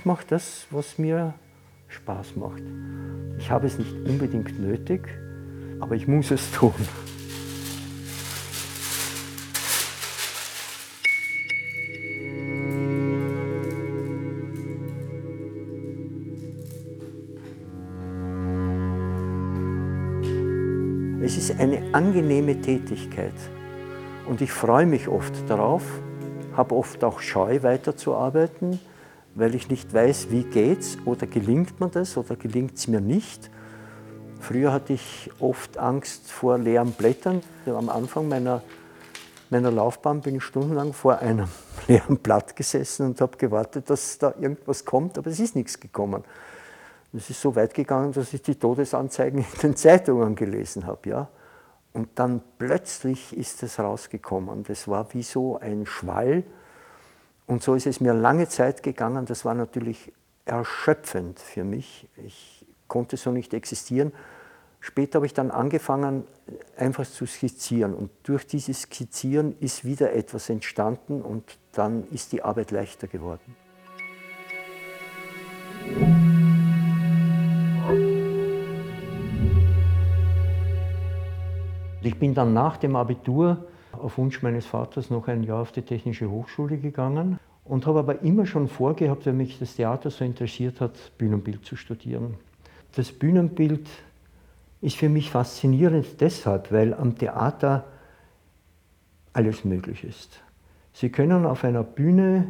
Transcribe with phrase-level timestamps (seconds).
[0.00, 1.34] ich mache das, was mir
[1.88, 2.62] Spaß macht.
[3.38, 5.06] Ich habe es nicht unbedingt nötig,
[5.78, 6.72] aber ich muss es tun.
[21.22, 23.34] Es ist eine angenehme Tätigkeit
[24.26, 25.82] und ich freue mich oft darauf,
[26.56, 28.80] habe oft auch Scheu weiterzuarbeiten,
[29.34, 33.50] weil ich nicht weiß, wie geht's oder gelingt mir das oder gelingt es mir nicht.
[34.40, 37.42] Früher hatte ich oft Angst vor leeren Blättern.
[37.66, 38.62] Am Anfang meiner,
[39.50, 41.48] meiner Laufbahn bin ich stundenlang vor einem
[41.88, 46.24] leeren Blatt gesessen und habe gewartet, dass da irgendwas kommt, aber es ist nichts gekommen.
[47.12, 51.08] Es ist so weit gegangen, dass ich die Todesanzeigen in den Zeitungen gelesen habe.
[51.08, 51.28] Ja?
[51.92, 54.62] Und dann plötzlich ist es rausgekommen.
[54.64, 56.44] Das war wie so ein Schwall.
[57.50, 59.26] Und so ist es mir lange Zeit gegangen.
[59.26, 60.12] Das war natürlich
[60.44, 62.08] erschöpfend für mich.
[62.24, 64.12] Ich konnte so nicht existieren.
[64.78, 66.22] Später habe ich dann angefangen,
[66.76, 67.92] einfach zu skizzieren.
[67.92, 73.56] Und durch dieses Skizzieren ist wieder etwas entstanden und dann ist die Arbeit leichter geworden.
[82.00, 83.66] Ich bin dann nach dem Abitur
[84.00, 88.22] auf Wunsch meines Vaters noch ein Jahr auf die Technische Hochschule gegangen und habe aber
[88.22, 92.34] immer schon vorgehabt, weil mich das Theater so interessiert hat, Bühnenbild zu studieren.
[92.96, 93.88] Das Bühnenbild
[94.80, 97.84] ist für mich faszinierend deshalb, weil am Theater
[99.32, 100.40] alles möglich ist.
[100.92, 102.48] Sie können auf einer Bühne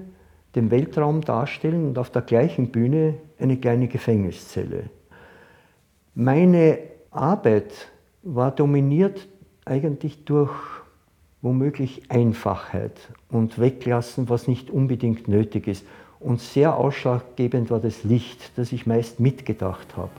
[0.54, 4.84] den Weltraum darstellen und auf der gleichen Bühne eine kleine Gefängniszelle.
[6.14, 6.78] Meine
[7.10, 7.72] Arbeit
[8.22, 9.28] war dominiert
[9.64, 10.52] eigentlich durch
[11.42, 12.92] womöglich Einfachheit
[13.30, 15.84] und weglassen, was nicht unbedingt nötig ist.
[16.18, 20.10] Und sehr ausschlaggebend war das Licht, das ich meist mitgedacht habe.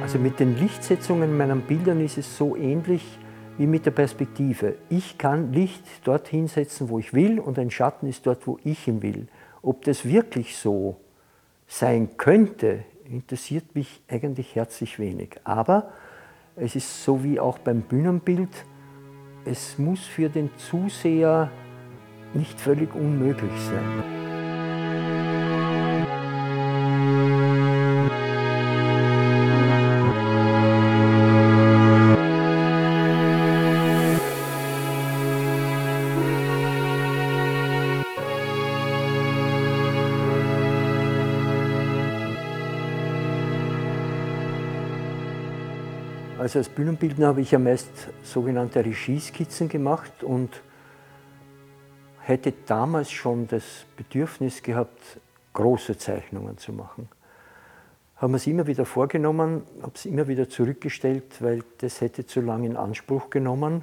[0.00, 3.04] Also mit den Lichtsetzungen in meinen Bildern ist es so ähnlich
[3.58, 4.76] wie mit der Perspektive.
[4.88, 8.88] Ich kann Licht dorthin setzen, wo ich will und ein Schatten ist dort, wo ich
[8.88, 9.28] ihn will.
[9.60, 10.96] Ob das wirklich so
[11.68, 15.38] sein könnte, interessiert mich eigentlich herzlich wenig.
[15.44, 15.92] Aber
[16.56, 18.64] es ist so wie auch beim Bühnenbild,
[19.44, 21.50] es muss für den Zuseher
[22.34, 24.27] nicht völlig unmöglich sein.
[46.38, 47.88] Also als Bühnenbildner habe ich ja meist
[48.22, 50.62] sogenannte Regieskizzen gemacht und
[52.20, 53.64] hätte damals schon das
[53.96, 55.00] Bedürfnis gehabt,
[55.54, 57.08] große Zeichnungen zu machen.
[58.18, 62.40] Haben wir es immer wieder vorgenommen, habe es immer wieder zurückgestellt, weil das hätte zu
[62.40, 63.82] lange in Anspruch genommen.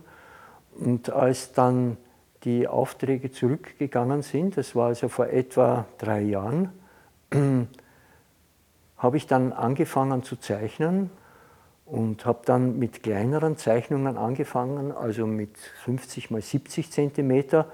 [0.80, 1.98] Und als dann
[2.46, 6.70] die Aufträge zurückgegangen sind, das war also vor etwa drei Jahren,
[8.98, 11.10] habe ich dann angefangen zu zeichnen
[11.86, 17.72] und habe dann mit kleineren Zeichnungen angefangen, also mit 50 mal 70 Zentimeter.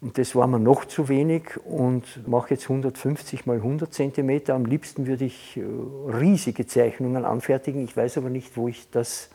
[0.00, 4.54] Und das war mir noch zu wenig und mache jetzt 150 mal 100 Zentimeter.
[4.54, 7.82] Am liebsten würde ich äh, riesige Zeichnungen anfertigen.
[7.82, 9.30] Ich weiß aber nicht, wo ich das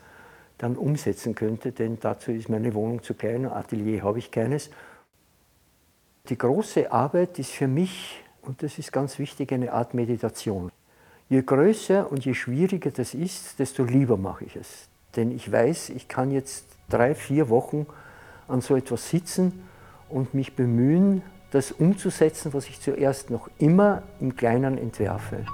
[0.56, 4.70] dann umsetzen könnte, denn dazu ist meine Wohnung zu klein, ein Atelier habe ich keines.
[6.28, 10.70] Die große Arbeit ist für mich, und das ist ganz wichtig, eine Art Meditation.
[11.34, 14.86] Je größer und je schwieriger das ist, desto lieber mache ich es.
[15.16, 17.88] Denn ich weiß, ich kann jetzt drei, vier Wochen
[18.46, 19.66] an so etwas sitzen
[20.08, 25.44] und mich bemühen, das umzusetzen, was ich zuerst noch immer im Kleinen entwerfe.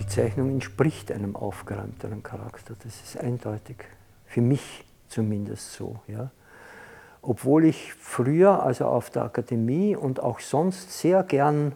[0.00, 3.76] Die Zeichnung entspricht einem aufgeräumteren Charakter, das ist eindeutig.
[4.26, 6.00] Für mich zumindest so.
[6.08, 6.32] Ja
[7.22, 11.72] obwohl ich früher, also auf der Akademie und auch sonst sehr gern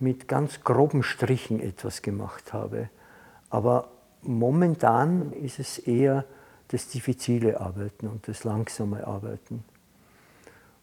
[0.00, 2.88] mit ganz groben Strichen etwas gemacht habe.
[3.50, 3.88] Aber
[4.22, 6.24] momentan ist es eher
[6.68, 9.64] das diffizile Arbeiten und das langsame Arbeiten.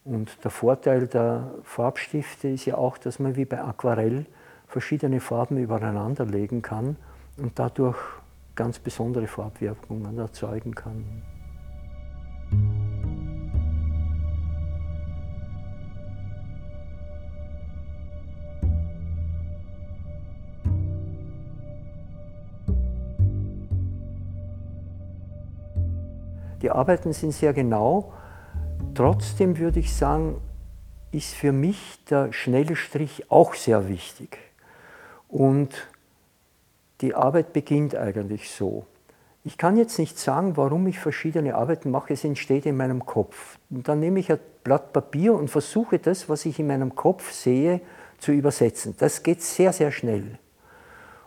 [0.04, 4.26] Und der Vorteil der Farbstifte ist ja auch, dass man wie bei Aquarell
[4.68, 6.96] verschiedene Farben übereinander legen kann
[7.36, 7.98] und dadurch
[8.54, 11.22] ganz besondere Farbwirkungen erzeugen kann.
[26.62, 28.12] Die Arbeiten sind sehr genau.
[28.94, 30.40] Trotzdem würde ich sagen,
[31.12, 34.38] ist für mich der schnelle Strich auch sehr wichtig.
[35.28, 35.88] Und
[37.00, 38.86] die Arbeit beginnt eigentlich so.
[39.44, 43.58] Ich kann jetzt nicht sagen, warum ich verschiedene Arbeiten mache, es entsteht in meinem Kopf.
[43.70, 47.30] Und dann nehme ich ein Blatt Papier und versuche das, was ich in meinem Kopf
[47.30, 47.80] sehe,
[48.18, 48.96] zu übersetzen.
[48.98, 50.38] Das geht sehr, sehr schnell.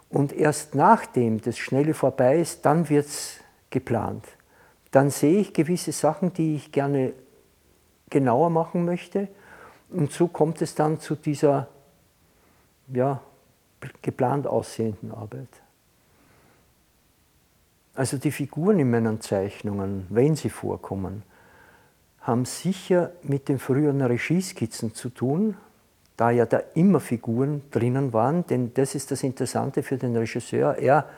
[0.09, 3.39] Und erst nachdem das Schnelle vorbei ist, dann wird es
[3.69, 4.25] geplant.
[4.91, 7.13] Dann sehe ich gewisse Sachen, die ich gerne
[8.09, 9.27] genauer machen möchte.
[9.89, 11.67] Und so kommt es dann zu dieser
[12.93, 13.21] ja,
[14.01, 15.49] geplant aussehenden Arbeit.
[17.93, 21.23] Also die Figuren in meinen Zeichnungen, wenn sie vorkommen,
[22.21, 25.57] haben sicher mit den früheren Regieskizzen zu tun,
[26.15, 30.77] da ja da immer Figuren drinnen waren, denn das ist das Interessante für den Regisseur.
[30.77, 31.09] Er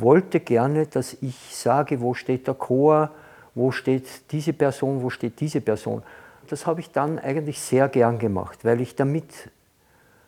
[0.00, 3.10] wollte gerne, dass ich sage, wo steht der Chor,
[3.54, 6.02] wo steht diese Person, wo steht diese Person.
[6.48, 9.50] Das habe ich dann eigentlich sehr gern gemacht, weil ich damit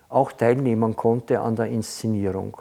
[0.08, 2.58] auch teilnehmen konnte an der Inszenierung.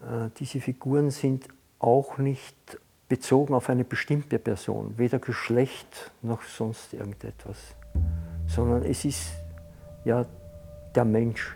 [0.00, 1.48] Äh, diese Figuren sind
[1.78, 2.78] auch nicht
[3.08, 7.58] bezogen auf eine bestimmte Person, weder Geschlecht noch sonst irgendetwas,
[8.46, 9.32] sondern es ist
[10.04, 10.24] ja
[10.94, 11.54] der Mensch.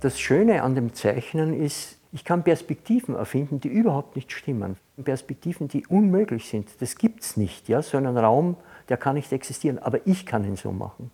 [0.00, 4.76] Das Schöne an dem Zeichnen ist, ich kann Perspektiven erfinden, die überhaupt nicht stimmen.
[5.04, 6.70] Perspektiven, die unmöglich sind.
[6.80, 7.68] Das gibt es nicht.
[7.68, 7.82] Ja?
[7.82, 8.56] So einen Raum,
[8.88, 9.78] der kann nicht existieren.
[9.78, 11.10] Aber ich kann ihn so machen.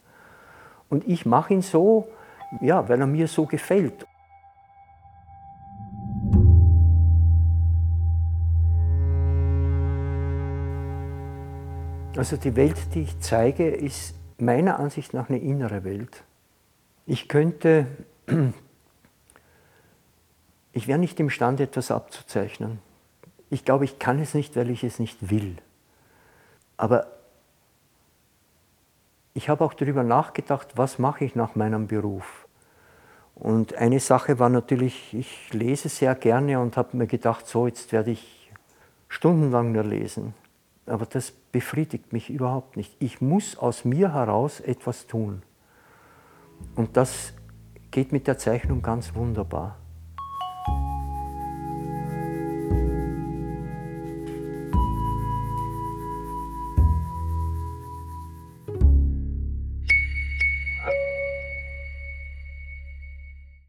[0.89, 2.07] Und ich mache ihn so,
[2.61, 4.07] ja, weil er mir so gefällt.
[12.17, 16.23] Also die Welt, die ich zeige, ist meiner Ansicht nach eine innere Welt.
[17.05, 17.87] Ich könnte,
[20.77, 22.81] ich wäre nicht imstande, etwas abzuzeichnen.
[23.49, 25.57] Ich glaube, ich kann es nicht, weil ich es nicht will.
[26.77, 27.07] Aber
[29.33, 32.47] ich habe auch darüber nachgedacht, was mache ich nach meinem Beruf.
[33.35, 37.91] Und eine Sache war natürlich, ich lese sehr gerne und habe mir gedacht, so jetzt
[37.93, 38.53] werde ich
[39.09, 40.35] stundenlang nur lesen.
[40.85, 42.95] Aber das befriedigt mich überhaupt nicht.
[42.99, 45.43] Ich muss aus mir heraus etwas tun.
[46.75, 47.33] Und das
[47.91, 49.79] geht mit der Zeichnung ganz wunderbar.